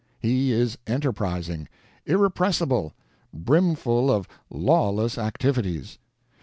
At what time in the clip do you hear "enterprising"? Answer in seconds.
0.87-1.67